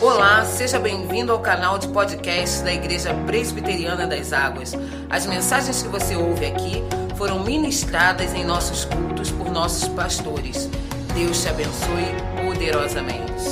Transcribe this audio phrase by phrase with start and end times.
[0.00, 4.72] Olá, seja bem-vindo ao canal de podcast da Igreja Presbiteriana das Águas.
[5.10, 6.84] As mensagens que você ouve aqui
[7.16, 10.68] foram ministradas em nossos cultos por nossos pastores.
[11.16, 12.04] Deus te abençoe
[12.46, 13.42] poderosamente.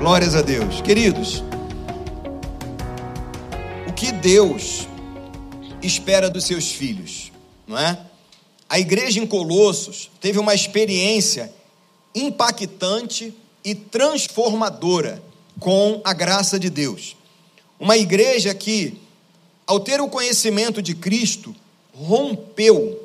[0.00, 0.80] Glórias a Deus.
[0.80, 1.44] Queridos,
[3.88, 4.88] o que Deus
[5.80, 7.30] espera dos seus filhos,
[7.64, 7.96] não é?
[8.68, 11.54] A igreja em Colossos teve uma experiência
[12.12, 13.32] impactante
[13.64, 15.22] e transformadora
[15.58, 17.16] com a graça de Deus.
[17.78, 19.00] Uma igreja que,
[19.66, 21.54] ao ter o conhecimento de Cristo,
[21.94, 23.00] rompeu,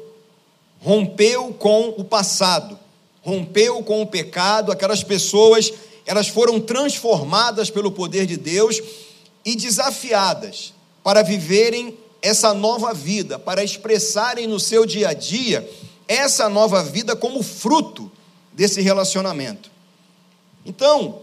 [0.79, 2.77] rompeu com o passado,
[3.21, 5.71] rompeu com o pecado, aquelas pessoas,
[6.05, 8.81] elas foram transformadas pelo poder de Deus
[9.45, 10.73] e desafiadas
[11.04, 15.68] para viverem essa nova vida, para expressarem no seu dia a dia
[16.07, 18.12] essa nova vida como fruto
[18.54, 19.71] desse relacionamento.
[20.65, 21.21] Então,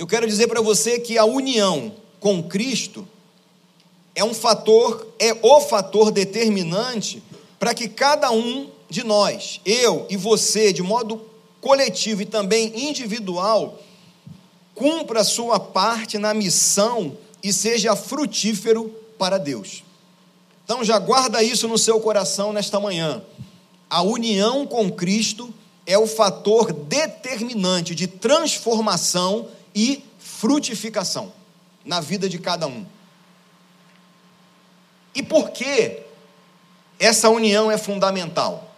[0.00, 3.06] eu quero dizer para você que a união com Cristo
[4.14, 7.22] é um fator, é o fator determinante
[7.58, 11.22] para que cada um de nós, eu e você, de modo
[11.60, 13.78] coletivo e também individual,
[14.74, 19.84] cumpra a sua parte na missão e seja frutífero para Deus.
[20.64, 23.22] Então já guarda isso no seu coração nesta manhã.
[23.90, 25.52] A união com Cristo
[25.86, 31.32] é o fator determinante de transformação e frutificação
[31.84, 32.86] na vida de cada um.
[35.14, 36.00] E por que
[36.98, 38.74] essa união é fundamental?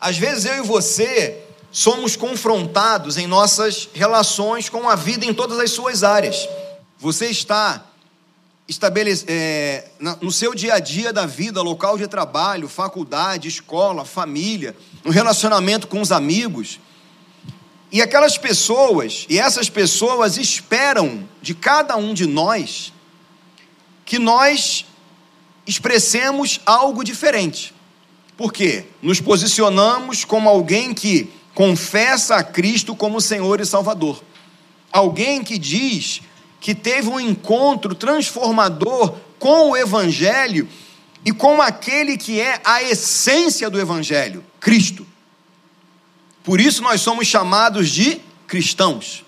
[0.00, 5.58] Às vezes eu e você somos confrontados em nossas relações com a vida em todas
[5.58, 6.48] as suas áreas.
[6.98, 7.84] Você está
[8.66, 9.88] estabelece, é,
[10.20, 15.86] no seu dia a dia da vida, local de trabalho, faculdade, escola, família, no relacionamento
[15.86, 16.80] com os amigos.
[17.94, 22.92] E aquelas pessoas, e essas pessoas esperam de cada um de nós
[24.04, 24.84] que nós
[25.64, 27.72] expressemos algo diferente.
[28.36, 28.86] Por quê?
[29.00, 34.20] Nos posicionamos como alguém que confessa a Cristo como Senhor e Salvador.
[34.90, 36.20] Alguém que diz
[36.60, 40.68] que teve um encontro transformador com o Evangelho
[41.24, 45.06] e com aquele que é a essência do Evangelho, Cristo.
[46.44, 49.24] Por isso nós somos chamados de cristãos.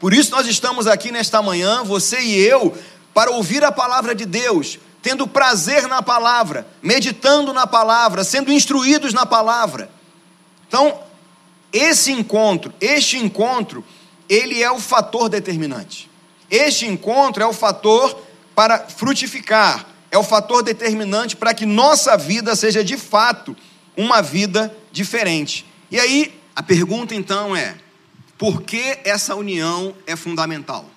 [0.00, 2.76] Por isso nós estamos aqui nesta manhã, você e eu,
[3.12, 9.12] para ouvir a palavra de Deus, tendo prazer na palavra, meditando na palavra, sendo instruídos
[9.12, 9.90] na palavra.
[10.66, 11.00] Então,
[11.70, 13.84] esse encontro, este encontro,
[14.26, 16.10] ele é o fator determinante.
[16.50, 18.22] Este encontro é o fator
[18.54, 23.54] para frutificar, é o fator determinante para que nossa vida seja de fato
[23.94, 25.67] uma vida diferente.
[25.90, 27.76] E aí, a pergunta então é:
[28.36, 30.88] por que essa união é fundamental?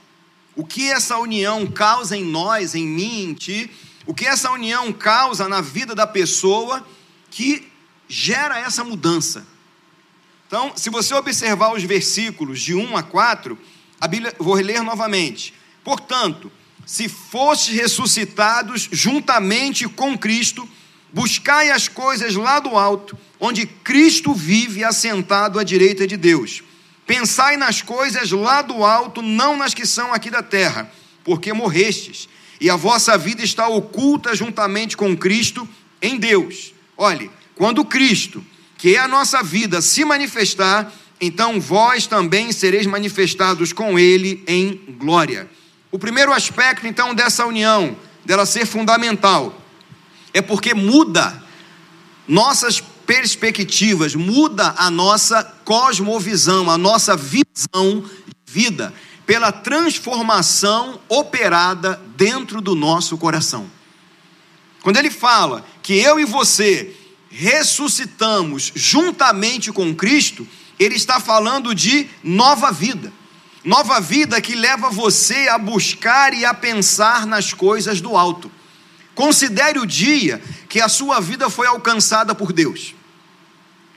[0.55, 3.71] O que essa união causa em nós, em mim, em ti?
[4.05, 6.85] O que essa união causa na vida da pessoa
[7.29, 7.67] que
[8.07, 9.47] gera essa mudança?
[10.47, 13.57] Então, se você observar os versículos de 1 a 4,
[14.01, 15.53] a Bíblia, vou ler novamente.
[15.83, 16.51] Portanto,
[16.85, 20.67] se fostes ressuscitados juntamente com Cristo,
[21.13, 26.63] Buscai as coisas lá do alto, onde Cristo vive assentado à direita de Deus.
[27.05, 30.89] Pensai nas coisas lá do alto, não nas que são aqui da terra,
[31.23, 32.29] porque morrestes,
[32.59, 35.67] e a vossa vida está oculta juntamente com Cristo
[36.01, 36.73] em Deus.
[36.95, 38.43] Olhe, quando Cristo,
[38.77, 44.75] que é a nossa vida, se manifestar, então vós também sereis manifestados com Ele em
[44.97, 45.49] glória.
[45.91, 49.60] O primeiro aspecto, então, dessa união, dela ser fundamental,
[50.33, 51.41] é porque muda
[52.27, 58.93] nossas perspectivas, muda a nossa cosmovisão, a nossa visão de vida,
[59.25, 63.69] pela transformação operada dentro do nosso coração.
[64.81, 66.95] Quando ele fala que eu e você
[67.29, 70.47] ressuscitamos juntamente com Cristo,
[70.79, 73.11] ele está falando de nova vida.
[73.63, 78.51] Nova vida que leva você a buscar e a pensar nas coisas do alto.
[79.15, 82.95] Considere o dia que a sua vida foi alcançada por Deus.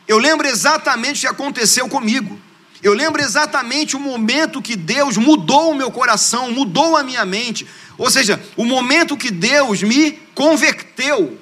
[0.07, 2.39] Eu lembro exatamente o que aconteceu comigo.
[2.83, 7.67] Eu lembro exatamente o momento que Deus mudou o meu coração, mudou a minha mente.
[7.97, 11.39] Ou seja, o momento que Deus me converteu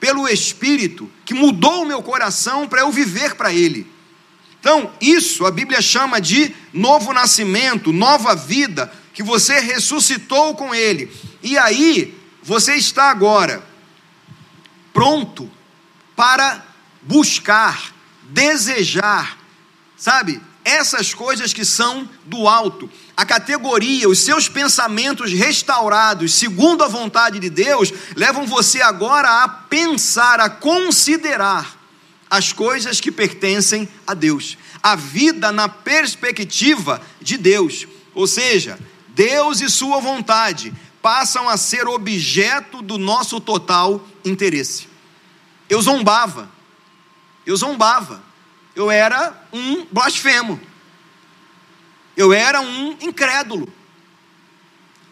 [0.00, 3.86] pelo Espírito, que mudou o meu coração para eu viver para Ele.
[4.58, 11.10] Então, isso a Bíblia chama de novo nascimento, nova vida, que você ressuscitou com Ele.
[11.42, 13.62] E aí, você está agora
[14.92, 15.50] pronto
[16.16, 16.64] para
[17.02, 19.38] buscar, desejar,
[19.96, 22.90] sabe, essas coisas que são do alto.
[23.16, 29.48] A categoria, os seus pensamentos restaurados, segundo a vontade de Deus, levam você agora a
[29.48, 31.78] pensar, a considerar
[32.28, 34.56] as coisas que pertencem a Deus.
[34.82, 37.86] A vida na perspectiva de Deus.
[38.14, 38.78] Ou seja,
[39.08, 44.88] Deus e Sua vontade passam a ser objeto do nosso total interesse.
[45.68, 46.50] Eu zombava,
[47.46, 48.22] eu zombava,
[48.74, 50.60] eu era um blasfemo,
[52.16, 53.72] eu era um incrédulo.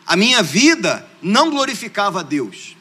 [0.07, 2.77] A minha vida não glorificava a Deus.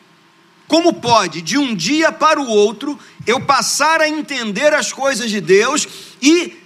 [0.68, 5.39] Como pode, de um dia para o outro, eu passar a entender as coisas de
[5.39, 5.88] Deus
[6.21, 6.57] e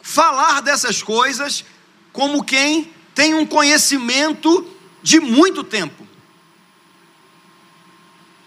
[0.00, 1.64] falar dessas coisas
[2.12, 4.64] como quem tem um conhecimento
[5.02, 6.06] de muito tempo?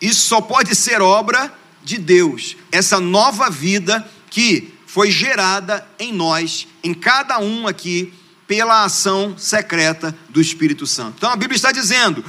[0.02, 1.54] Isso só pode ser obra
[1.84, 8.14] de Deus, essa nova vida que foi gerada em nós, em cada um aqui,
[8.48, 11.16] pela ação secreta do Espírito Santo.
[11.18, 12.26] Então a Bíblia está dizendo: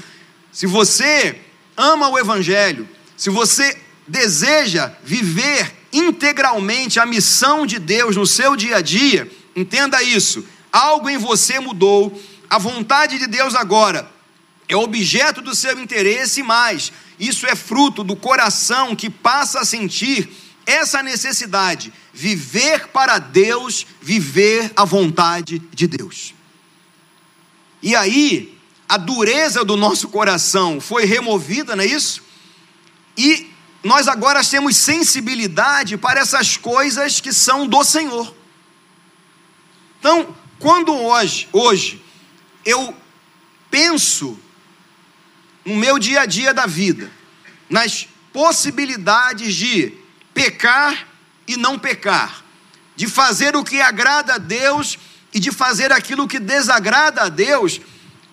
[0.53, 1.41] se você
[1.77, 3.77] ama o Evangelho, se você
[4.07, 11.09] deseja viver integralmente a missão de Deus no seu dia a dia, entenda isso: algo
[11.09, 12.21] em você mudou,
[12.53, 14.07] a vontade de Deus agora
[14.69, 20.31] é objeto do seu interesse, mas isso é fruto do coração que passa a sentir
[20.67, 26.35] essa necessidade, viver para Deus, viver a vontade de Deus.
[27.83, 28.55] E aí,
[28.87, 32.23] a dureza do nosso coração foi removida, não é isso?
[33.17, 33.51] E
[33.83, 38.37] nós agora temos sensibilidade para essas coisas que são do Senhor.
[39.99, 42.02] Então, quando hoje, hoje
[42.65, 42.97] eu
[43.71, 44.39] penso
[45.65, 47.11] no meu dia a dia da vida,
[47.69, 49.93] nas possibilidades de
[50.35, 51.09] pecar
[51.47, 52.45] e não pecar,
[52.97, 54.99] de fazer o que agrada a Deus
[55.33, 57.81] e de fazer aquilo que desagrada a Deus,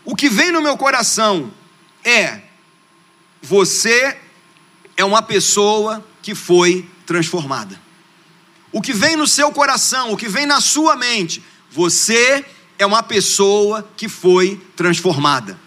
[0.04, 1.54] o que vem no meu coração
[2.04, 2.42] é:
[3.42, 4.18] você
[4.98, 7.80] é uma pessoa que foi transformada.
[8.72, 12.46] O que vem no seu coração, o que vem na sua mente, você é
[12.86, 15.60] uma pessoa que foi transformada.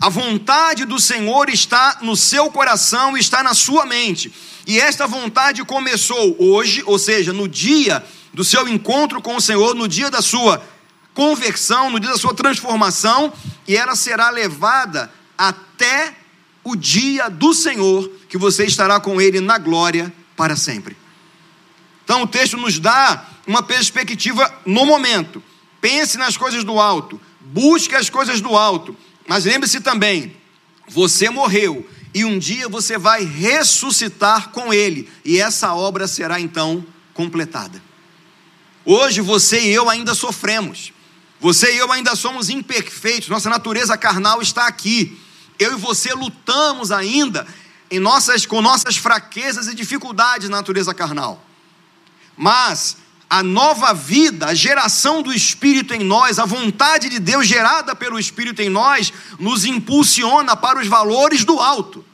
[0.00, 4.32] A vontade do Senhor está no seu coração, está na sua mente.
[4.66, 9.74] E esta vontade começou hoje, ou seja, no dia do seu encontro com o Senhor,
[9.74, 10.62] no dia da sua
[11.14, 13.32] conversão, no dia da sua transformação,
[13.68, 16.14] e ela será levada até
[16.64, 20.96] o dia do Senhor, que você estará com Ele na glória para sempre.
[22.04, 25.42] Então o texto nos dá uma perspectiva no momento.
[25.84, 28.96] Pense nas coisas do alto, busque as coisas do alto
[29.26, 30.36] mas lembre-se também,
[30.86, 36.86] você morreu e um dia você vai ressuscitar com ele, e essa obra será então
[37.12, 37.82] completada.
[38.84, 40.92] Hoje você e eu ainda sofremos.
[41.40, 45.18] Você e eu ainda somos imperfeitos, nossa natureza carnal está aqui.
[45.58, 47.46] Eu e você lutamos ainda
[47.90, 51.44] em nossas, com nossas fraquezas e dificuldades na natureza carnal.
[52.36, 52.96] Mas
[53.28, 58.18] a nova vida, a geração do Espírito em nós, a vontade de Deus gerada pelo
[58.18, 62.04] Espírito em nós, nos impulsiona para os valores do alto.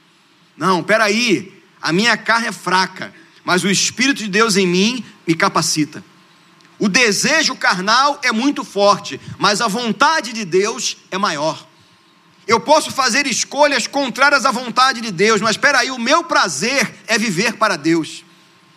[0.56, 3.12] Não, peraí, a minha carne é fraca,
[3.44, 6.04] mas o Espírito de Deus em mim me capacita.
[6.78, 11.66] O desejo carnal é muito forte, mas a vontade de Deus é maior.
[12.46, 16.94] Eu posso fazer escolhas contrárias à vontade de Deus, mas espera aí, o meu prazer
[17.06, 18.24] é viver para Deus.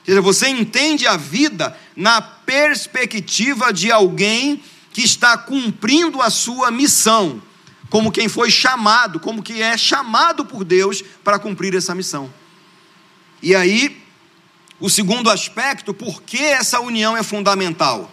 [0.04, 6.70] Ou seja, você entende a vida na perspectiva de alguém que está cumprindo a sua
[6.70, 7.42] missão,
[7.90, 12.32] como quem foi chamado, como que é chamado por Deus para cumprir essa missão.
[13.42, 14.02] E aí,
[14.80, 18.12] o segundo aspecto, por que essa união é fundamental?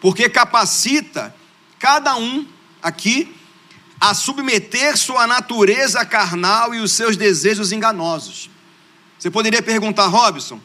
[0.00, 1.34] Porque capacita
[1.78, 2.46] cada um
[2.80, 3.34] aqui
[4.00, 8.50] a submeter sua natureza carnal e os seus desejos enganosos.
[9.18, 10.60] Você poderia perguntar, Robson,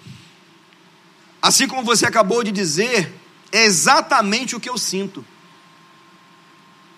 [1.41, 3.13] assim como você acabou de dizer,
[3.51, 5.25] é exatamente o que eu sinto.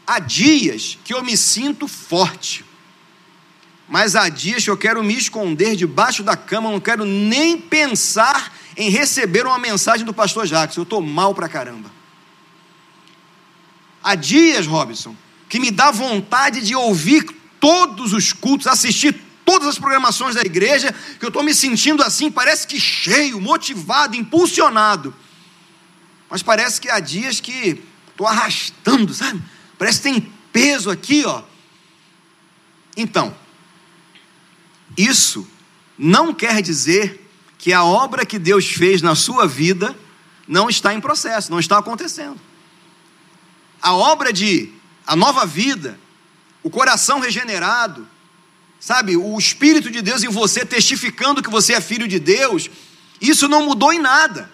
[0.05, 2.65] Há dias que eu me sinto forte,
[3.87, 8.53] mas há dias que eu quero me esconder debaixo da cama, não quero nem pensar
[8.75, 11.91] em receber uma mensagem do pastor Jacques, eu estou mal pra caramba.
[14.03, 15.15] Há dias, Robson,
[15.47, 17.23] que me dá vontade de ouvir
[17.59, 19.21] todos os cultos, assistir
[19.51, 24.15] todas as programações da igreja, que eu estou me sentindo assim, parece que cheio, motivado,
[24.15, 25.13] impulsionado.
[26.29, 29.41] Mas parece que há dias que estou arrastando, sabe?
[29.77, 31.43] Parece que tem peso aqui, ó.
[32.95, 33.35] Então,
[34.97, 35.45] isso
[35.97, 39.93] não quer dizer que a obra que Deus fez na sua vida
[40.47, 42.39] não está em processo, não está acontecendo.
[43.81, 44.71] a obra de
[45.05, 45.99] a nova vida,
[46.63, 48.07] o coração regenerado,
[48.81, 52.67] sabe, o Espírito de Deus em você testificando que você é filho de Deus,
[53.21, 54.51] isso não mudou em nada.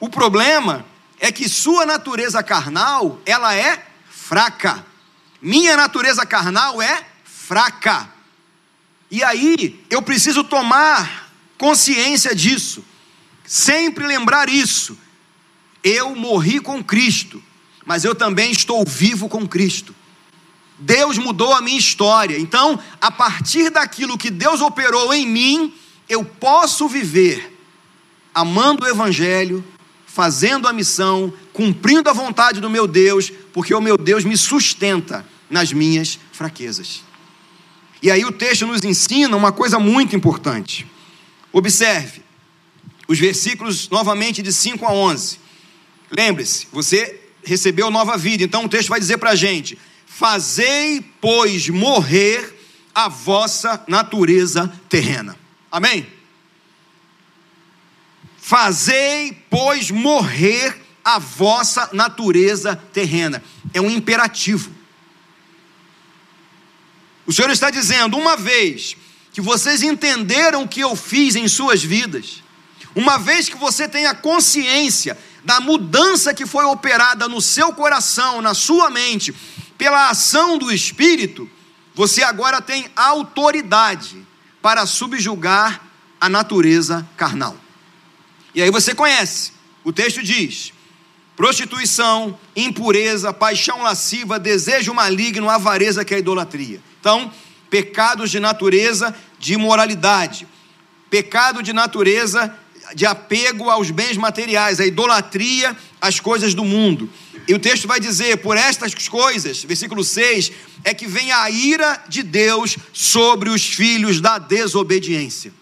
[0.00, 0.84] O problema
[1.20, 4.84] é que sua natureza carnal, ela é fraca.
[5.42, 8.10] Minha natureza carnal é fraca.
[9.10, 12.82] E aí eu preciso tomar consciência disso,
[13.44, 14.98] sempre lembrar isso.
[15.84, 17.42] Eu morri com Cristo,
[17.84, 19.94] mas eu também estou vivo com Cristo.
[20.78, 22.38] Deus mudou a minha história.
[22.38, 25.74] Então, a partir daquilo que Deus operou em mim,
[26.08, 27.54] eu posso viver
[28.34, 29.64] amando o Evangelho,
[30.06, 35.26] fazendo a missão, cumprindo a vontade do meu Deus, porque o meu Deus me sustenta
[35.48, 37.02] nas minhas fraquezas.
[38.02, 40.86] E aí o texto nos ensina uma coisa muito importante.
[41.52, 42.22] Observe
[43.08, 45.38] os versículos novamente de 5 a 11.
[46.10, 51.68] Lembre-se, você recebeu nova vida, então o texto vai dizer para a gente: Fazei, pois,
[51.68, 52.54] morrer
[52.94, 55.36] a vossa natureza terrena.
[55.70, 56.06] Amém?
[58.38, 63.42] Fazei, pois, morrer a vossa natureza terrena.
[63.74, 64.70] É um imperativo.
[67.26, 68.96] O Senhor está dizendo: uma vez
[69.32, 72.42] que vocês entenderam o que eu fiz em suas vidas,
[72.94, 78.40] uma vez que você tem a consciência da mudança que foi operada no seu coração,
[78.40, 79.34] na sua mente,
[79.76, 81.48] pela ação do Espírito,
[81.94, 84.24] você agora tem autoridade
[84.60, 85.80] para subjugar
[86.20, 87.56] a natureza carnal.
[88.54, 89.52] E aí você conhece,
[89.84, 90.72] o texto diz:
[91.36, 96.80] prostituição, impureza, paixão lasciva, desejo maligno, avareza que é idolatria.
[97.00, 97.30] Então,
[97.68, 100.46] pecados de natureza de imoralidade,
[101.10, 102.54] pecado de natureza
[102.94, 107.10] de apego aos bens materiais, a idolatria às coisas do mundo.
[107.48, 110.52] E o texto vai dizer: por estas coisas, versículo 6,
[110.84, 115.52] é que vem a ira de Deus sobre os filhos da desobediência.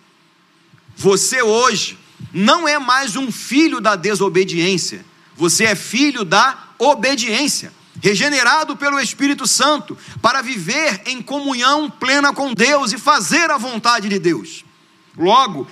[0.97, 1.99] Você hoje
[2.33, 5.05] não é mais um filho da desobediência,
[5.37, 7.73] você é filho da obediência,
[8.03, 14.09] regenerado pelo Espírito Santo, para viver em comunhão plena com Deus e fazer a vontade
[14.09, 14.64] de Deus.
[15.17, 15.67] Logo,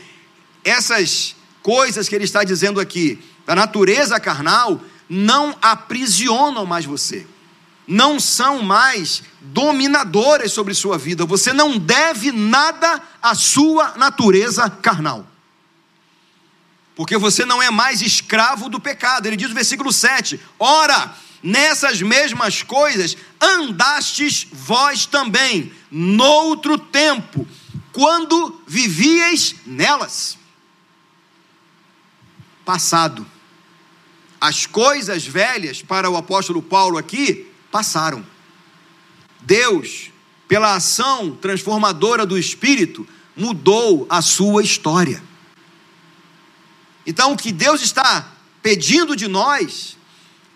[0.65, 4.81] essas coisas que ele está dizendo aqui, da natureza carnal,
[5.15, 7.27] não aprisionam mais você,
[7.87, 11.27] não são mais dominadoras sobre sua vida.
[11.27, 15.27] Você não deve nada à sua natureza carnal
[16.95, 19.27] porque você não é mais escravo do pecado.
[19.27, 27.47] Ele diz no versículo 7: Ora, nessas mesmas coisas andastes vós também, noutro tempo,
[27.93, 30.39] quando vivieis nelas.
[32.65, 33.27] Passado.
[34.43, 38.27] As coisas velhas, para o apóstolo Paulo aqui, passaram.
[39.41, 40.11] Deus,
[40.49, 43.07] pela ação transformadora do Espírito,
[43.37, 45.23] mudou a sua história.
[47.07, 49.97] Então, o que Deus está pedindo de nós,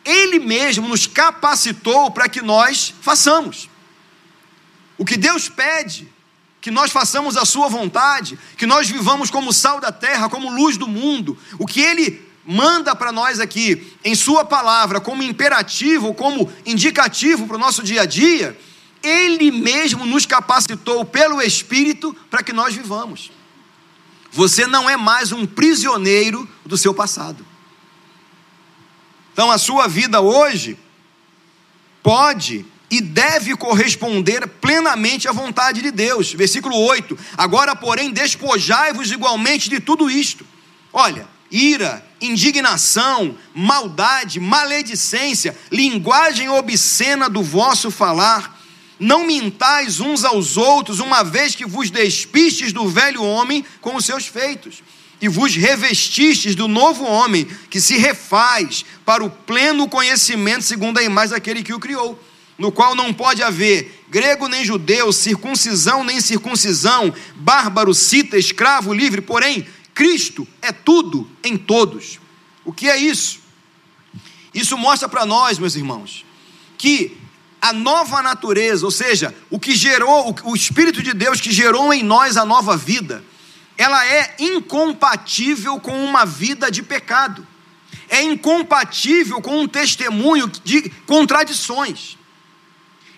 [0.05, 3.71] Ele mesmo nos capacitou para que nós façamos.
[4.99, 6.13] O que Deus pede,
[6.61, 10.77] que nós façamos a Sua vontade, que nós vivamos como sal da terra, como luz
[10.77, 11.39] do mundo.
[11.57, 17.57] O que Ele manda para nós aqui, em Sua palavra, como imperativo, como indicativo para
[17.57, 18.59] o nosso dia a dia,
[19.03, 23.33] Ele mesmo nos capacitou pelo Espírito para que nós vivamos.
[24.31, 27.45] Você não é mais um prisioneiro do seu passado.
[29.33, 30.79] Então a sua vida hoje
[32.03, 36.33] pode e deve corresponder plenamente à vontade de Deus.
[36.33, 40.47] Versículo 8: Agora, porém, despojai-vos igualmente de tudo isto.
[40.93, 48.61] Olha, ira, indignação, maldade, maledicência, linguagem obscena do vosso falar.
[48.99, 54.05] Não mintais uns aos outros, uma vez que vos despistes do velho homem com os
[54.05, 54.83] seus feitos,
[55.21, 61.03] e vos revestistes do novo homem, que se refaz para o pleno conhecimento segundo a
[61.03, 62.23] imagem daquele que o criou,
[62.59, 69.21] no qual não pode haver grego nem judeu, circuncisão nem circuncisão, bárbaro, cita, escravo, livre,
[69.21, 69.67] porém,
[69.97, 72.21] Cristo é tudo em todos.
[72.67, 73.41] O que é isso?
[74.53, 76.23] Isso mostra para nós, meus irmãos,
[76.77, 77.17] que
[77.63, 82.03] a nova natureza, ou seja, o que gerou, o Espírito de Deus que gerou em
[82.03, 83.25] nós a nova vida,
[83.79, 87.47] ela é incompatível com uma vida de pecado,
[88.11, 92.19] é incompatível com um testemunho de contradições.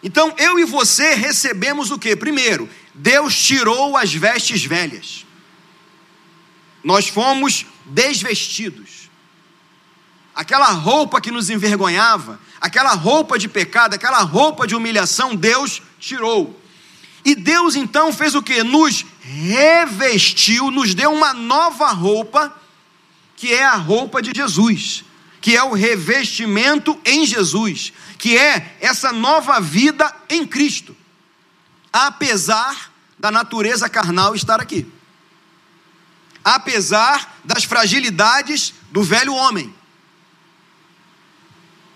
[0.00, 2.14] Então eu e você recebemos o que?
[2.14, 5.26] Primeiro, Deus tirou as vestes velhas,
[6.82, 9.08] nós fomos desvestidos.
[10.34, 16.58] aquela roupa que nos envergonhava, aquela roupa de pecado, aquela roupa de humilhação, Deus tirou.
[17.24, 18.62] E Deus então fez o que?
[18.62, 22.54] Nos revestiu, nos deu uma nova roupa,
[23.36, 25.04] que é a roupa de Jesus,
[25.40, 30.96] que é o revestimento em Jesus, que é essa nova vida em Cristo,
[31.92, 34.86] apesar da natureza carnal estar aqui,
[36.44, 39.74] apesar das fragilidades do velho homem.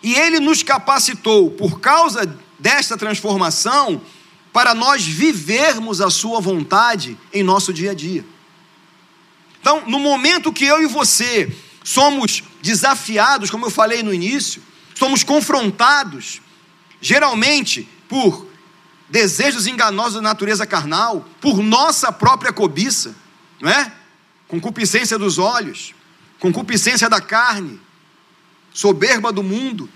[0.02, 2.26] E ele nos capacitou, por causa
[2.58, 4.02] desta transformação,
[4.52, 8.24] para nós vivermos a Sua vontade em nosso dia a dia.
[9.60, 14.62] Então, no momento que eu e você somos desafiados, como eu falei no início,
[14.94, 16.40] somos confrontados,
[17.00, 18.46] geralmente por
[19.08, 23.14] desejos enganosos da natureza carnal, por nossa própria cobiça,
[23.60, 23.92] não é?
[24.52, 25.94] Concupiscência dos olhos,
[26.38, 27.80] concupiscência da carne,
[28.70, 29.88] soberba do mundo.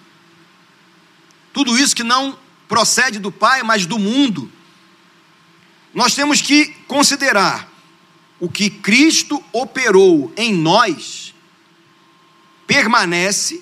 [1.52, 4.50] Tudo isso que não procede do Pai, mas do mundo.
[5.92, 7.70] Nós temos que considerar
[8.40, 11.34] o que Cristo operou em nós,
[12.66, 13.60] permanece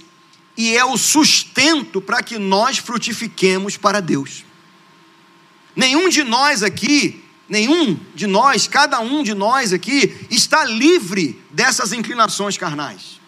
[0.57, 4.45] e é o sustento para que nós frutifiquemos para Deus.
[5.75, 7.24] Nenhum de nós aqui,
[7.55, 13.21] nenhum de nós, cada um de nós aqui, está livre dessas inclinações carnais.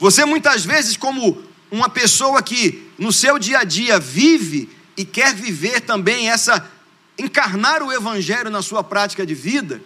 [0.00, 5.32] Você muitas vezes, como uma pessoa que no seu dia a dia vive e quer
[5.32, 6.68] viver também essa,
[7.16, 9.80] encarnar o Evangelho na sua prática de vida,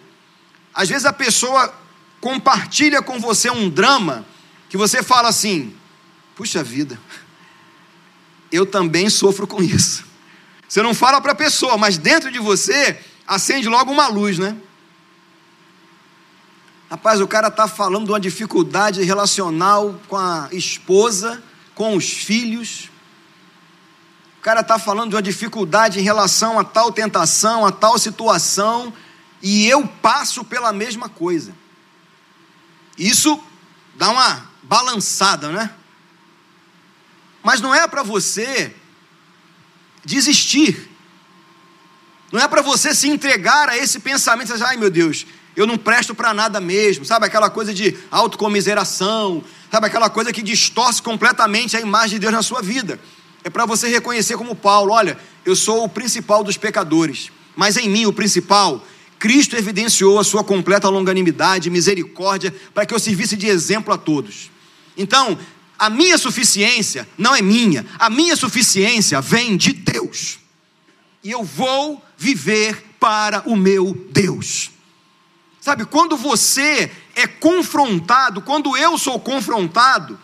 [0.73, 1.71] às vezes a pessoa
[2.19, 4.25] compartilha com você um drama
[4.69, 5.71] que você fala assim:
[6.35, 6.99] puxa vida,
[8.51, 10.06] eu também sofro com isso.
[10.67, 14.57] Você não fala para a pessoa, mas dentro de você acende logo uma luz, né?
[16.89, 21.43] Rapaz, o cara está falando de uma dificuldade relacional com a esposa,
[21.75, 22.89] com os filhos.
[24.39, 28.93] O cara está falando de uma dificuldade em relação a tal tentação, a tal situação,
[29.41, 31.53] e eu passo pela mesma coisa.
[32.97, 33.37] Isso
[33.95, 35.69] dá uma balançada, né?
[37.43, 38.73] Mas não é para você
[40.07, 40.89] desistir.
[42.31, 46.15] Não é para você se entregar a esse pensamento, ai meu Deus, eu não presto
[46.15, 51.81] para nada mesmo, sabe aquela coisa de autocomiseração, sabe aquela coisa que distorce completamente a
[51.81, 52.99] imagem de Deus na sua vida.
[53.43, 57.89] É para você reconhecer como Paulo, olha, eu sou o principal dos pecadores, mas em
[57.89, 58.83] mim o principal
[59.19, 64.51] Cristo evidenciou a sua completa longanimidade misericórdia para que eu servisse de exemplo a todos.
[64.95, 65.37] Então,
[65.77, 70.39] a minha suficiência não é minha, a minha suficiência vem de Deus.
[71.23, 74.71] E eu vou viver para o meu Deus.
[75.61, 80.17] Sabe, quando você é confrontado, quando eu sou confrontado,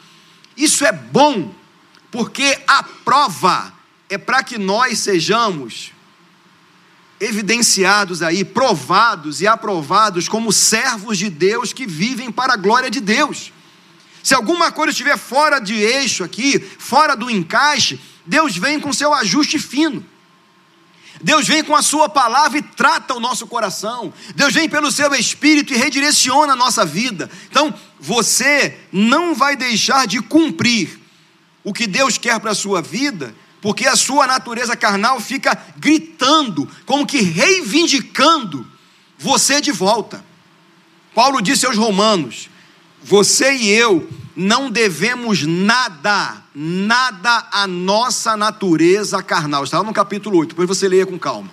[0.55, 1.53] isso é bom,
[2.09, 3.73] porque a prova
[4.09, 5.91] é para que nós sejamos
[7.19, 12.99] evidenciados aí, provados e aprovados como servos de Deus que vivem para a glória de
[12.99, 13.51] Deus.
[14.23, 19.13] Se alguma coisa estiver fora de eixo aqui, fora do encaixe, Deus vem com seu
[19.13, 20.03] ajuste fino.
[21.21, 24.13] Deus vem com a sua palavra e trata o nosso coração.
[24.33, 27.29] Deus vem pelo seu espírito e redireciona a nossa vida.
[27.49, 30.99] Então, você não vai deixar de cumprir
[31.61, 36.69] o que Deus quer para a sua vida, porque a sua natureza carnal fica gritando,
[36.85, 38.65] como que reivindicando
[39.17, 40.23] você de volta.
[41.13, 42.49] Paulo disse aos Romanos:
[43.03, 49.63] você e eu não devemos nada, nada à nossa natureza carnal.
[49.63, 51.51] Está no capítulo 8, depois você leia com calma.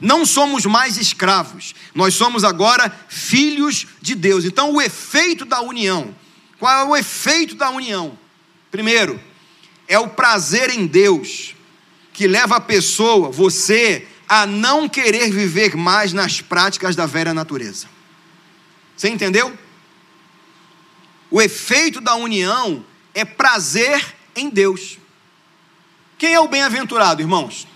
[0.00, 4.44] Não somos mais escravos, nós somos agora filhos de Deus.
[4.44, 6.14] Então, o efeito da união,
[6.58, 8.18] qual é o efeito da união?
[8.70, 9.18] Primeiro,
[9.88, 11.54] é o prazer em Deus
[12.12, 17.86] que leva a pessoa, você, a não querer viver mais nas práticas da velha natureza.
[18.96, 19.56] Você entendeu?
[21.30, 22.84] O efeito da união
[23.14, 24.98] é prazer em Deus.
[26.18, 27.66] Quem é o bem-aventurado, irmãos?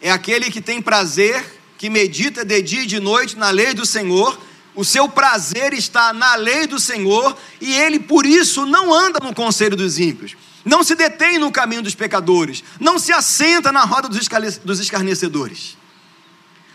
[0.00, 3.86] É aquele que tem prazer, que medita de dia e de noite na lei do
[3.86, 4.38] Senhor,
[4.74, 9.34] o seu prazer está na lei do Senhor e ele por isso não anda no
[9.34, 14.08] conselho dos ímpios, não se detém no caminho dos pecadores, não se assenta na roda
[14.08, 15.76] dos escarnecedores.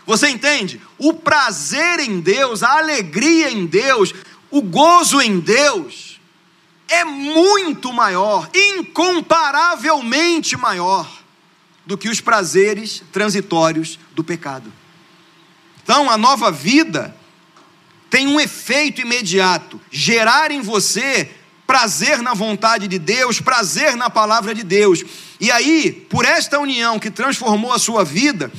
[0.06, 0.80] Você entende?
[0.98, 4.14] O prazer em Deus, a alegria em Deus,
[4.50, 6.18] o gozo em Deus
[6.88, 11.06] é muito maior, incomparavelmente maior,
[11.86, 14.72] do que os prazeres transitórios do pecado.
[15.82, 17.14] Então, a nova vida
[18.08, 21.30] tem um efeito imediato: gerar em você
[21.66, 25.04] prazer na vontade de Deus, prazer na palavra de Deus.
[25.38, 28.52] E aí, por esta união que transformou a sua vida,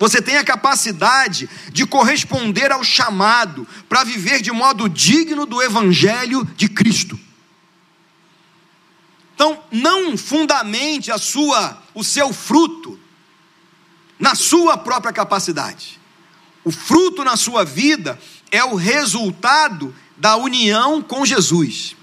[0.00, 6.42] você tem a capacidade de corresponder ao chamado para viver de modo digno do evangelho
[6.56, 7.20] de Cristo.
[9.34, 12.98] Então, não fundamente a sua o seu fruto
[14.18, 16.00] na sua própria capacidade.
[16.64, 18.18] O fruto na sua vida
[18.50, 21.94] é o resultado da união com Jesus,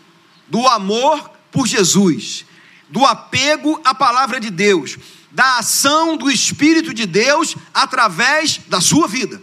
[0.47, 2.45] do amor por Jesus,
[2.89, 4.97] do apego à palavra de Deus,
[5.31, 9.41] da ação do Espírito de Deus através da sua vida.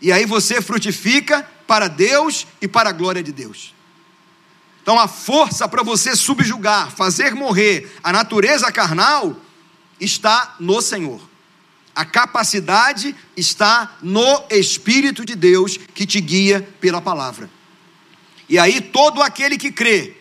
[0.00, 3.74] E aí você frutifica para Deus e para a glória de Deus.
[4.82, 9.36] Então a força para você subjugar, fazer morrer a natureza carnal
[10.00, 11.20] está no Senhor.
[11.94, 17.50] A capacidade está no Espírito de Deus que te guia pela palavra.
[18.48, 20.16] E aí, todo aquele que crê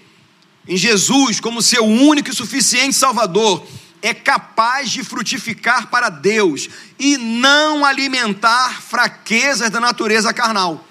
[0.68, 3.66] em Jesus como seu único e suficiente Salvador
[4.02, 10.86] é capaz de frutificar para Deus e não alimentar fraquezas da natureza carnal.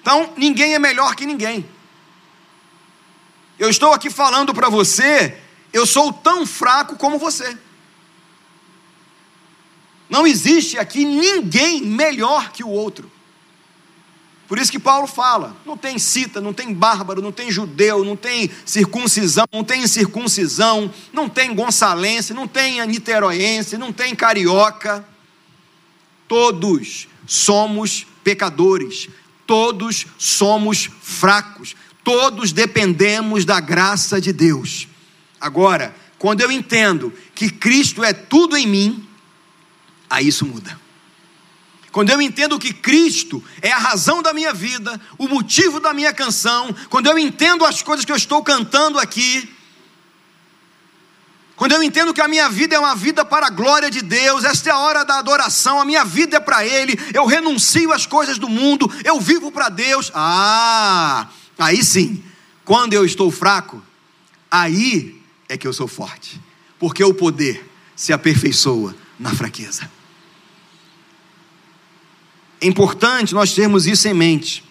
[0.00, 1.68] Então, ninguém é melhor que ninguém.
[3.58, 5.40] Eu estou aqui falando para você,
[5.72, 7.56] eu sou tão fraco como você.
[10.08, 13.10] Não existe aqui ninguém melhor que o outro.
[14.48, 18.16] Por isso que Paulo fala: não tem cita, não tem bárbaro, não tem judeu, não
[18.16, 25.04] tem circuncisão, não tem incircuncisão, não tem gonçalense, não tem niteroense, não tem carioca.
[26.28, 29.08] Todos somos pecadores,
[29.46, 34.88] todos somos fracos, todos dependemos da graça de Deus.
[35.40, 39.08] Agora, quando eu entendo que Cristo é tudo em mim,
[40.08, 40.85] aí isso muda.
[41.96, 46.12] Quando eu entendo que Cristo é a razão da minha vida, o motivo da minha
[46.12, 49.50] canção, quando eu entendo as coisas que eu estou cantando aqui,
[51.56, 54.44] quando eu entendo que a minha vida é uma vida para a glória de Deus,
[54.44, 58.04] esta é a hora da adoração, a minha vida é para Ele, eu renuncio às
[58.04, 60.12] coisas do mundo, eu vivo para Deus.
[60.14, 61.28] Ah,
[61.58, 62.22] aí sim,
[62.62, 63.82] quando eu estou fraco,
[64.50, 66.38] aí é que eu sou forte,
[66.78, 69.95] porque o poder se aperfeiçoa na fraqueza.
[72.60, 74.64] É importante nós termos isso em mente.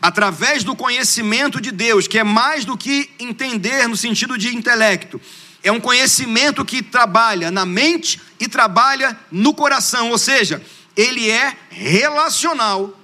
[0.00, 5.20] Através do conhecimento de Deus, que é mais do que entender no sentido de intelecto,
[5.62, 10.62] é um conhecimento que trabalha na mente e trabalha no coração, ou seja,
[10.94, 12.98] ele é relacional.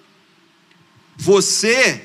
[1.16, 2.04] Você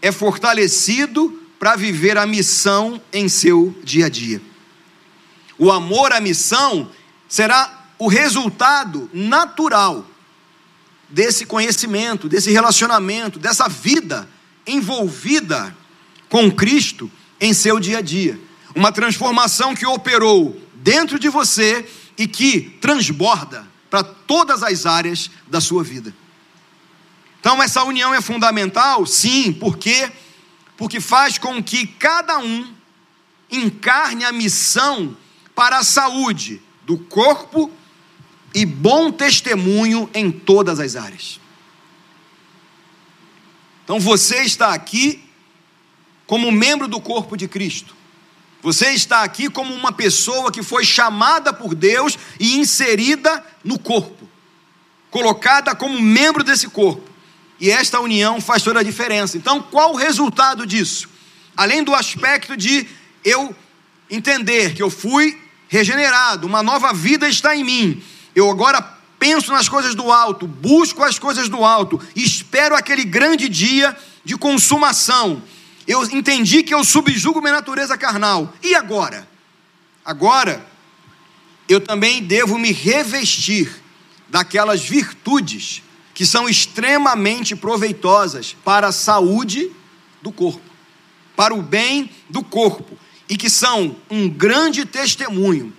[0.00, 4.40] é fortalecido para viver a missão em seu dia a dia.
[5.58, 6.90] O amor à missão
[7.28, 10.06] será o resultado natural
[11.12, 14.28] desse conhecimento, desse relacionamento, dessa vida
[14.66, 15.76] envolvida
[16.28, 18.40] com Cristo em seu dia a dia.
[18.74, 25.60] Uma transformação que operou dentro de você e que transborda para todas as áreas da
[25.60, 26.14] sua vida.
[27.38, 30.10] Então, essa união é fundamental, sim, porque
[30.76, 32.74] porque faz com que cada um
[33.50, 35.16] encarne a missão
[35.54, 37.70] para a saúde do corpo
[38.54, 41.40] e bom testemunho em todas as áreas.
[43.84, 45.22] Então você está aqui
[46.26, 47.94] como membro do corpo de Cristo.
[48.62, 54.28] Você está aqui como uma pessoa que foi chamada por Deus e inserida no corpo,
[55.10, 57.10] colocada como membro desse corpo.
[57.58, 59.36] E esta união faz toda a diferença.
[59.36, 61.08] Então, qual o resultado disso?
[61.56, 62.86] Além do aspecto de
[63.24, 63.54] eu
[64.08, 68.02] entender que eu fui regenerado, uma nova vida está em mim,
[68.34, 68.82] eu agora
[69.18, 74.36] penso nas coisas do alto, busco as coisas do alto, espero aquele grande dia de
[74.36, 75.42] consumação.
[75.86, 78.52] Eu entendi que eu subjugo minha natureza carnal.
[78.62, 79.28] E agora?
[80.04, 80.64] Agora,
[81.68, 83.70] eu também devo me revestir
[84.28, 85.82] daquelas virtudes
[86.14, 89.70] que são extremamente proveitosas para a saúde
[90.20, 90.60] do corpo,
[91.36, 95.72] para o bem do corpo, e que são um grande testemunho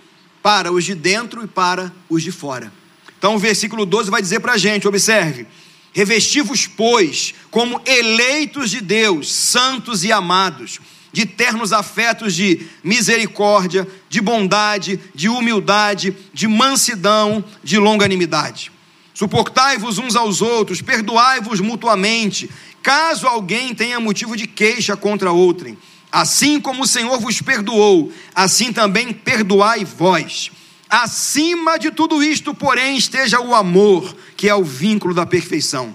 [0.44, 2.70] para os de dentro e para os de fora.
[3.16, 5.46] Então o versículo 12 vai dizer para a gente: observe,
[5.94, 10.80] revesti-vos, pois, como eleitos de Deus, santos e amados,
[11.10, 18.70] de ternos afetos de misericórdia, de bondade, de humildade, de mansidão, de longanimidade.
[19.14, 22.50] Suportai-vos uns aos outros, perdoai-vos mutuamente,
[22.82, 25.78] caso alguém tenha motivo de queixa contra outrem.
[26.14, 30.48] Assim como o Senhor vos perdoou, assim também perdoai vós.
[30.88, 35.92] Acima de tudo isto, porém, esteja o amor, que é o vínculo da perfeição.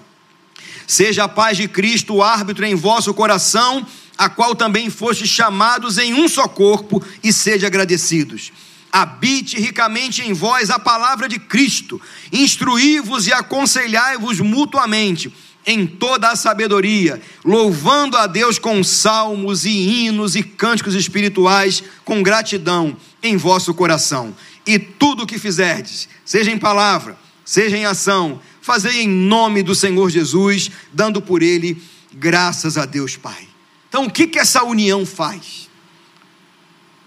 [0.85, 5.97] Seja a paz de Cristo o árbitro em vosso coração, a qual também foste chamados
[5.97, 8.51] em um só corpo, e sede agradecidos.
[8.91, 15.31] Habite ricamente em vós a palavra de Cristo, instruí-vos e aconselhai-vos mutuamente
[15.69, 22.23] em toda a sabedoria, louvando a Deus com salmos e hinos e cânticos espirituais, com
[22.23, 24.35] gratidão em vosso coração.
[24.65, 29.75] E tudo o que fizerdes, seja em palavra, seja em ação, fazei em nome do
[29.75, 31.79] Senhor Jesus, dando por ele
[32.11, 33.47] graças a Deus Pai.
[33.87, 35.69] Então, o que, que essa união faz?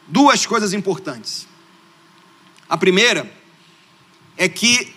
[0.07, 1.49] Duas coisas importantes.
[2.69, 3.29] A primeira
[4.37, 4.95] é que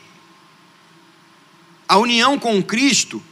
[1.87, 3.23] a união com Cristo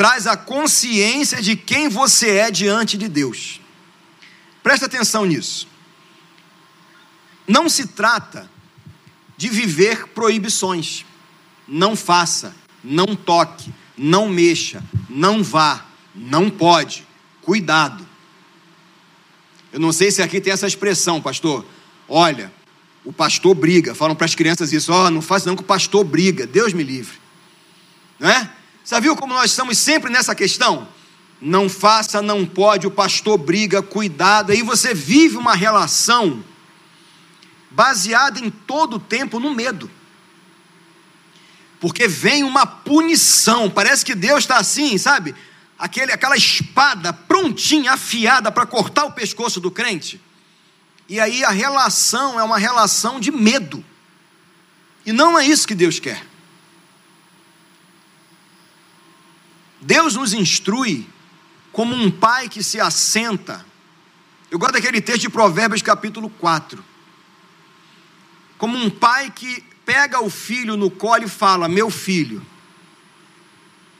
[0.00, 3.60] traz a consciência de quem você é diante de Deus.
[4.62, 5.68] Presta atenção nisso.
[7.46, 8.50] Não se trata
[9.36, 11.04] de viver proibições.
[11.68, 15.84] Não faça, não toque, não mexa, não vá,
[16.14, 17.06] não pode.
[17.42, 18.08] Cuidado.
[19.70, 21.66] Eu não sei se aqui tem essa expressão, pastor.
[22.08, 22.50] Olha,
[23.04, 23.94] o pastor briga.
[23.94, 26.46] Falam para as crianças isso: ó, oh, não faz não que o pastor briga.
[26.46, 27.18] Deus me livre.
[28.18, 28.50] Não é?
[28.90, 30.88] Você viu como nós estamos sempre nessa questão?
[31.40, 34.50] Não faça, não pode, o pastor briga, cuidado.
[34.50, 36.44] Aí você vive uma relação
[37.70, 39.88] baseada em todo o tempo no medo.
[41.78, 43.70] Porque vem uma punição.
[43.70, 45.36] Parece que Deus está assim, sabe?
[45.78, 50.20] Aquele, aquela espada prontinha, afiada para cortar o pescoço do crente.
[51.08, 53.84] E aí a relação é uma relação de medo.
[55.06, 56.28] E não é isso que Deus quer.
[59.80, 61.08] Deus nos instrui
[61.72, 63.64] como um pai que se assenta.
[64.50, 66.84] Eu gosto daquele texto de Provérbios capítulo 4.
[68.58, 72.44] Como um pai que pega o filho no colo e fala: Meu filho.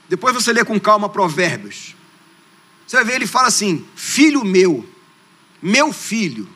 [0.07, 1.95] Depois você lê com calma Provérbios.
[2.85, 4.87] Você vai ver, ele fala assim: Filho meu,
[5.61, 6.47] meu filho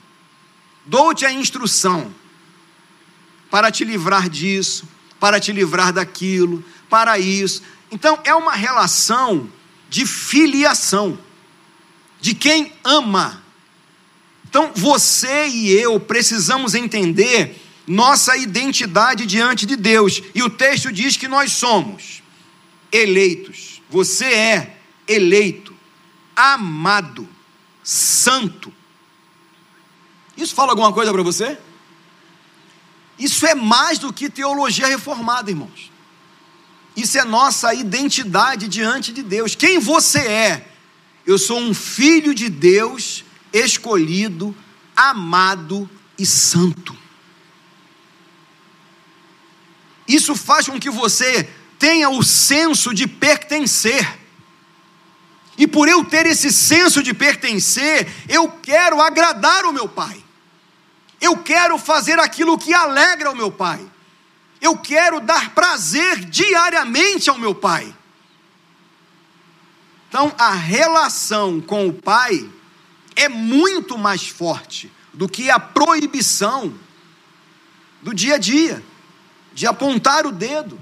[0.86, 2.14] dou-te a instrução
[3.50, 4.88] para te livrar disso,
[5.20, 7.64] para te livrar daquilo, para isso.
[7.92, 9.50] Então é uma relação
[9.90, 11.18] de filiação,
[12.20, 13.44] de quem ama.
[14.50, 21.16] Então você e eu precisamos entender nossa identidade diante de Deus, e o texto diz
[21.18, 22.24] que nós somos
[22.92, 23.82] eleitos.
[23.90, 25.76] Você é eleito,
[26.36, 27.28] amado,
[27.84, 28.74] santo
[30.38, 31.58] isso fala alguma coisa para você?
[33.18, 35.92] Isso é mais do que teologia reformada, irmãos.
[36.96, 39.54] Isso é nossa identidade diante de Deus.
[39.54, 40.68] Quem você é?
[41.26, 44.56] Eu sou um filho de Deus, escolhido,
[44.96, 46.96] amado e santo.
[50.08, 54.20] Isso faz com que você tenha o senso de pertencer.
[55.58, 60.24] E por eu ter esse senso de pertencer, eu quero agradar o meu Pai.
[61.20, 63.86] Eu quero fazer aquilo que alegra o meu Pai.
[64.62, 67.96] Eu quero dar prazer diariamente ao meu Pai.
[70.10, 72.50] Então, a relação com o Pai
[73.16, 76.74] é muito mais forte do que a proibição
[78.02, 78.84] do dia a dia,
[79.54, 80.82] de apontar o dedo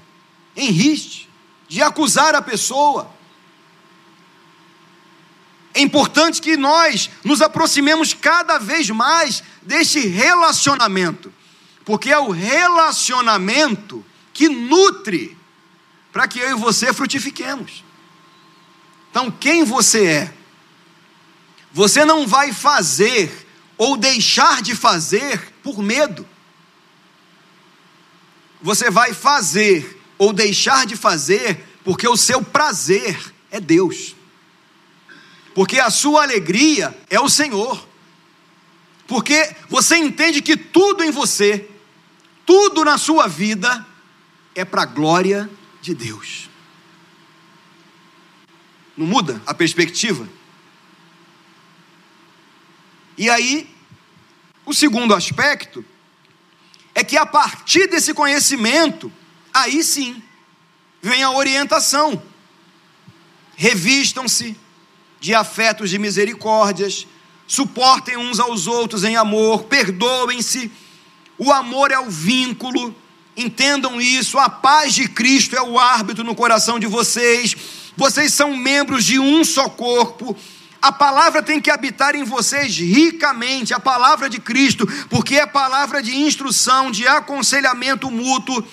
[0.56, 1.30] em riste,
[1.68, 3.10] de acusar a pessoa.
[5.74, 11.34] É importante que nós nos aproximemos cada vez mais deste relacionamento,
[11.86, 15.38] porque é o relacionamento que nutre
[16.12, 17.84] para que eu e você frutifiquemos.
[19.10, 20.34] Então, quem você é?
[21.72, 26.28] Você não vai fazer ou deixar de fazer por medo.
[28.62, 34.16] Você vai fazer ou deixar de fazer porque o seu prazer é Deus
[35.54, 37.88] porque a sua alegria é o Senhor.
[39.08, 41.70] Porque você entende que tudo em você,
[42.46, 43.86] tudo na sua vida,
[44.56, 45.50] é para a glória
[45.82, 46.50] de Deus.
[48.96, 50.28] Não muda a perspectiva?
[53.18, 53.70] E aí,
[54.66, 55.84] o segundo aspecto
[56.96, 59.12] é que a partir desse conhecimento,
[59.54, 60.22] aí sim,
[61.02, 62.22] vem a orientação.
[63.56, 64.58] Revistam-se
[65.20, 67.08] de afetos de misericórdias,
[67.48, 70.72] suportem uns aos outros em amor, perdoem-se.
[71.38, 72.96] O amor é o vínculo,
[73.36, 74.38] entendam isso.
[74.38, 77.56] A paz de Cristo é o árbitro no coração de vocês.
[77.96, 80.36] Vocês são membros de um só corpo.
[80.82, 86.04] A palavra tem que habitar em vocês ricamente, a palavra de Cristo, porque é palavra
[86.04, 88.64] de instrução, de aconselhamento mútuo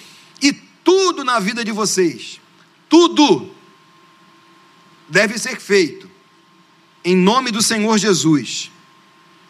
[0.42, 2.40] e tudo na vida de vocês.
[2.88, 3.54] Tudo
[5.08, 6.10] deve ser feito
[7.04, 8.70] em nome do Senhor Jesus,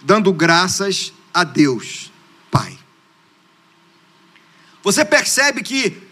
[0.02, 2.09] dando graças a Deus.
[4.82, 6.02] Você percebe que,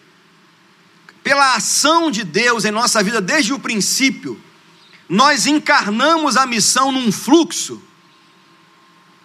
[1.22, 4.40] pela ação de Deus em nossa vida desde o princípio,
[5.08, 7.82] nós encarnamos a missão num fluxo.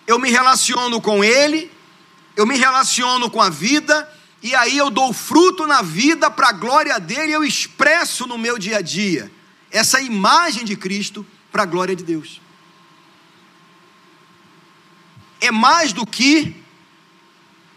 [0.07, 1.71] Eu me relaciono com Ele,
[2.35, 4.09] eu me relaciono com a vida,
[4.41, 8.57] e aí eu dou fruto na vida para a glória dele, eu expresso no meu
[8.57, 9.31] dia a dia
[9.73, 12.39] essa imagem de Cristo para a glória de Deus.
[15.41, 16.62] É mais do que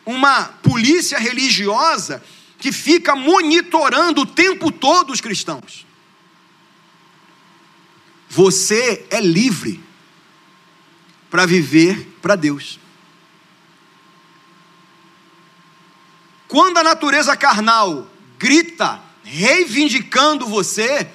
[0.07, 2.23] uma polícia religiosa
[2.59, 5.85] que fica monitorando o tempo todo os cristãos.
[8.29, 9.83] Você é livre
[11.29, 12.79] para viver para Deus.
[16.47, 21.11] Quando a natureza carnal grita, reivindicando você,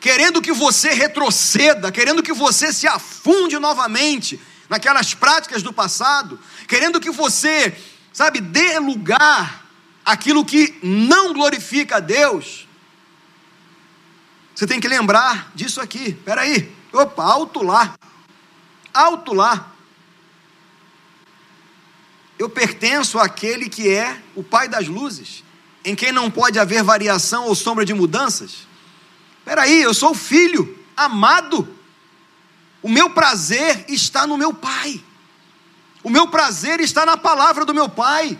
[0.00, 7.00] querendo que você retroceda, querendo que você se afunde novamente naquelas práticas do passado, querendo
[7.00, 7.76] que você
[8.14, 9.66] sabe, dê lugar
[10.04, 12.66] àquilo que não glorifica a Deus,
[14.54, 16.10] você tem que lembrar disso aqui.
[16.10, 17.94] Espera aí, opa, alto lá,
[18.94, 19.72] alto lá.
[22.38, 25.42] Eu pertenço àquele que é o Pai das luzes,
[25.84, 28.66] em quem não pode haver variação ou sombra de mudanças.
[29.38, 31.68] Espera aí, eu sou filho, amado.
[32.80, 35.02] O meu prazer está no meu Pai.
[36.04, 38.38] O meu prazer está na palavra do meu pai.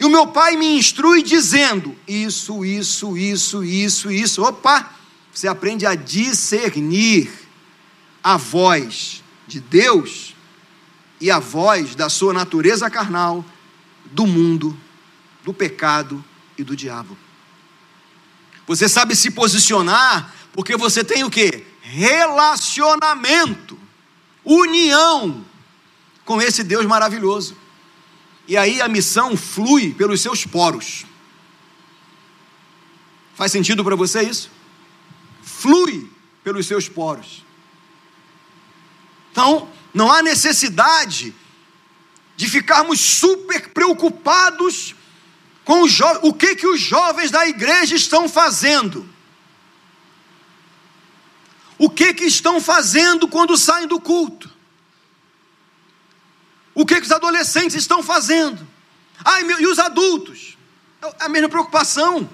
[0.00, 4.42] E o meu pai me instrui dizendo: isso, isso, isso, isso, isso.
[4.42, 4.90] Opa!
[5.32, 7.30] Você aprende a discernir
[8.22, 10.34] a voz de Deus
[11.20, 13.44] e a voz da sua natureza carnal,
[14.06, 14.76] do mundo,
[15.44, 16.24] do pecado
[16.56, 17.16] e do diabo.
[18.66, 21.64] Você sabe se posicionar porque você tem o que?
[21.80, 23.78] Relacionamento,
[24.44, 25.44] união
[26.28, 27.56] com esse Deus maravilhoso.
[28.46, 31.06] E aí a missão flui pelos seus poros.
[33.34, 34.50] Faz sentido para você isso?
[35.42, 36.06] Flui
[36.44, 37.42] pelos seus poros.
[39.32, 41.34] Então, não há necessidade
[42.36, 44.94] de ficarmos super preocupados
[45.64, 45.84] com
[46.24, 49.08] o, que, que os jovens da igreja estão fazendo.
[51.78, 54.57] O que, que estão fazendo quando saem do culto?
[56.78, 58.64] O que, que os adolescentes estão fazendo?
[59.44, 60.56] Meu, e os adultos?
[61.02, 62.30] É a mesma preocupação.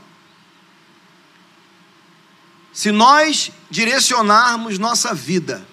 [2.70, 5.66] Se nós direcionarmos nossa vida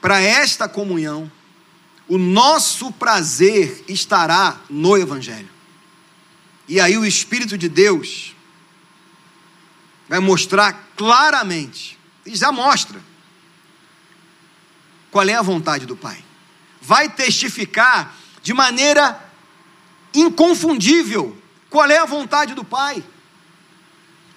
[0.00, 1.30] para esta comunhão,
[2.06, 5.50] o nosso prazer estará no Evangelho.
[6.68, 8.36] E aí o Espírito de Deus
[10.08, 13.00] vai mostrar claramente, e já mostra,
[15.10, 16.25] qual é a vontade do Pai
[16.86, 19.20] vai testificar de maneira
[20.14, 21.36] inconfundível
[21.68, 23.02] qual é a vontade do Pai.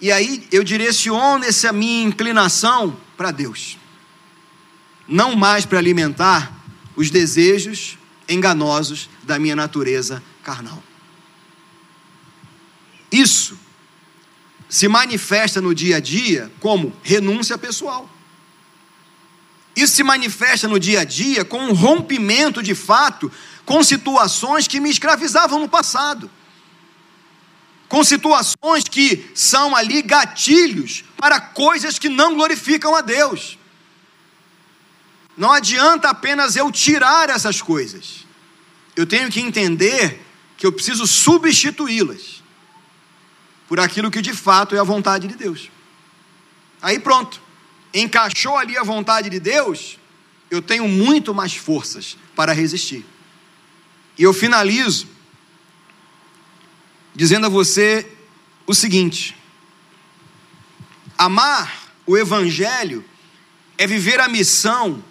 [0.02, 3.78] E aí eu direciono essa minha inclinação para Deus,
[5.08, 6.52] não mais para alimentar
[6.96, 10.82] os desejos enganosos da minha natureza carnal.
[13.12, 13.60] Isso
[14.68, 18.10] se manifesta no dia a dia como renúncia pessoal.
[19.80, 23.32] Isso se manifesta no dia a dia com um rompimento de fato
[23.66, 26.30] com situações que me escravizavam no passado.
[27.88, 33.58] Com situações que são ali gatilhos para coisas que não glorificam a Deus.
[35.38, 38.26] Não adianta apenas eu tirar essas coisas.
[38.98, 40.26] Eu tenho que entender
[40.58, 42.44] que eu preciso substituí-las
[43.68, 45.72] por aquilo que de fato é a vontade de Deus.
[46.82, 47.49] Aí pronto
[47.94, 49.98] encaixou ali a vontade de Deus,
[50.50, 53.06] eu tenho muito mais forças para resistir.
[54.18, 55.08] E eu finalizo
[57.16, 58.08] dizendo a você
[58.66, 59.36] o seguinte:
[61.18, 63.04] amar o Evangelho
[63.78, 65.04] é viver a missão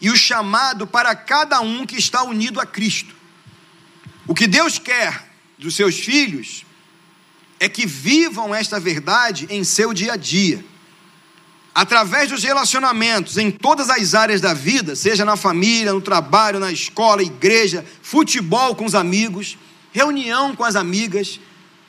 [0.00, 3.14] e o chamado para cada um que está unido a Cristo.
[4.26, 6.64] O que Deus quer dos seus filhos
[7.58, 10.64] é que vivam esta verdade em seu dia a dia
[11.76, 16.72] através dos relacionamentos em todas as áreas da vida, seja na família, no trabalho, na
[16.72, 19.58] escola, igreja, futebol com os amigos,
[19.92, 21.38] reunião com as amigas,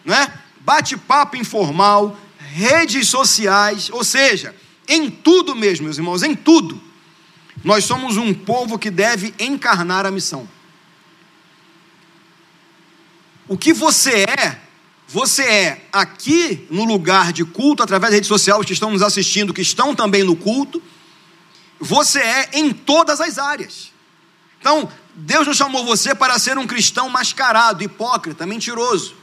[0.04, 0.30] não é?
[0.60, 4.54] Bate-papo informal, redes sociais, ou seja,
[4.90, 6.84] em tudo mesmo, meus irmãos, em tudo.
[7.64, 10.50] Nós somos um povo que deve encarnar a missão.
[13.48, 14.67] O que você é
[15.08, 19.02] você é aqui no lugar de culto, através da rede social, os que estão nos
[19.02, 20.84] assistindo, que estão também no culto,
[21.80, 23.94] você é em todas as áreas.
[24.60, 29.16] Então, Deus não chamou você para ser um cristão mascarado, hipócrita, mentiroso.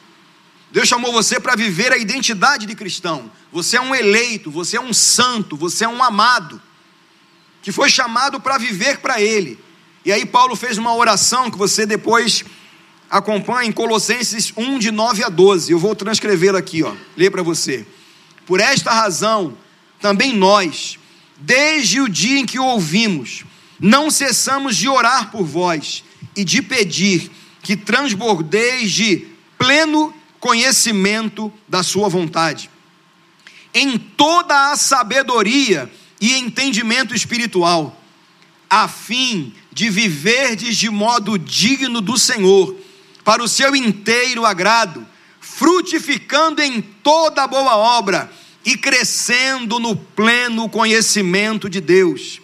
[0.73, 3.31] Deus chamou você para viver a identidade de cristão.
[3.53, 6.61] Você é um eleito, você é um santo, você é um amado,
[7.63, 9.59] que foi chamado para viver para Ele.
[10.03, 12.43] E aí, Paulo fez uma oração que você depois
[13.11, 15.73] acompanha em Colossenses 1, de 9 a 12.
[15.73, 16.95] Eu vou transcrevê-la aqui, ó.
[17.17, 17.87] Lê para você.
[18.47, 19.57] Por esta razão,
[20.01, 20.99] também nós,
[21.39, 23.45] desde o dia em que ouvimos,
[23.81, 26.05] não cessamos de orar por vós
[26.37, 27.31] e de pedir
[27.63, 29.27] que transbordeis de
[29.59, 32.69] pleno conhecimento da Sua vontade,
[33.73, 35.91] em toda a sabedoria
[36.21, 37.99] e entendimento espiritual,
[38.69, 42.77] a fim de viverdes de modo digno do Senhor,
[43.25, 45.07] para o seu inteiro agrado,
[45.41, 48.31] frutificando em toda boa obra
[48.65, 52.41] e crescendo no pleno conhecimento de Deus,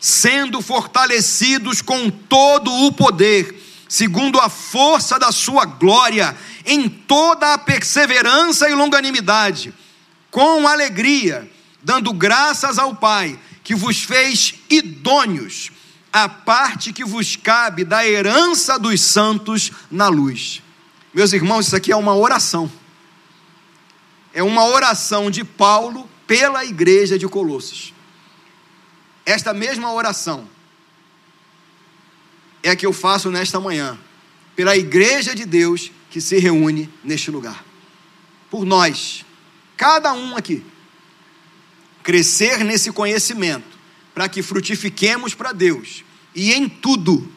[0.00, 7.58] sendo fortalecidos com todo o poder, segundo a força da sua glória em toda a
[7.58, 9.72] perseverança e longanimidade,
[10.30, 11.48] com alegria,
[11.82, 15.70] dando graças ao Pai, que vos fez idôneos,
[16.14, 20.62] a parte que vos cabe da herança dos santos na luz.
[21.12, 22.70] Meus irmãos, isso aqui é uma oração.
[24.32, 27.92] É uma oração de Paulo pela igreja de Colossos.
[29.26, 30.48] Esta mesma oração
[32.62, 33.98] é a que eu faço nesta manhã,
[34.54, 37.64] pela igreja de Deus que se reúne neste lugar.
[38.48, 39.26] Por nós,
[39.76, 40.64] cada um aqui,
[42.04, 43.73] crescer nesse conhecimento,
[44.14, 46.04] para que frutifiquemos para Deus
[46.34, 47.28] e em tudo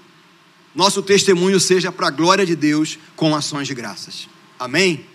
[0.78, 4.30] nosso testemunho seja para a glória de Deus com ações de graças.
[4.59, 5.05] Amém?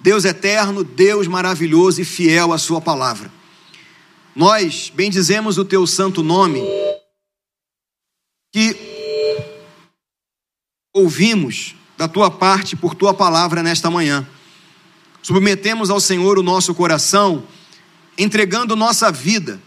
[0.00, 3.28] Deus eterno, Deus maravilhoso e fiel à Sua palavra.
[4.36, 6.62] Nós bendizemos o Teu santo nome,
[8.52, 8.76] que
[10.94, 14.24] ouvimos da tua parte por tua palavra nesta manhã.
[15.22, 17.44] Submetemos ao Senhor o nosso coração,
[18.16, 19.60] entregando nossa vida,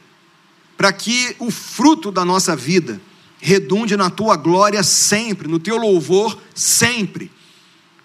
[0.78, 3.02] para que o fruto da nossa vida
[3.40, 7.32] redunde na tua glória sempre, no teu louvor sempre.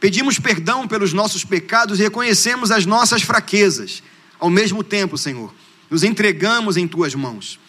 [0.01, 4.03] Pedimos perdão pelos nossos pecados e reconhecemos as nossas fraquezas.
[4.41, 5.55] Ao mesmo tempo, Senhor,
[5.89, 7.61] nos entregamos em tuas mãos,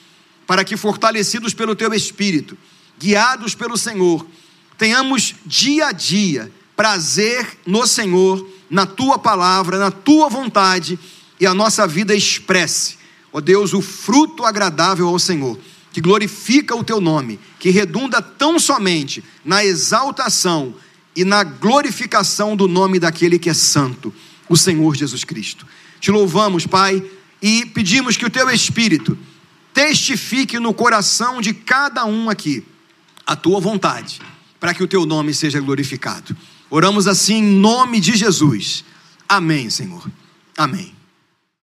[0.47, 2.57] para que, fortalecidos pelo teu espírito,
[2.97, 4.25] guiados pelo Senhor,
[4.77, 10.97] tenhamos dia a dia prazer no Senhor, na tua palavra, na tua vontade
[11.39, 12.97] e a nossa vida expresse,
[13.33, 15.59] ó Deus, o fruto agradável ao Senhor,
[15.91, 20.75] que glorifica o teu nome, que redunda tão somente na exaltação
[21.15, 24.13] e na glorificação do nome daquele que é santo,
[24.47, 25.65] o Senhor Jesus Cristo.
[25.99, 27.03] Te louvamos, Pai,
[27.41, 29.17] e pedimos que o teu Espírito
[29.73, 32.63] testifique no coração de cada um aqui
[33.25, 34.21] a tua vontade
[34.59, 36.35] para que o teu nome seja glorificado.
[36.69, 38.85] Oramos assim em nome de Jesus.
[39.27, 40.09] Amém, Senhor.
[40.57, 40.93] Amém.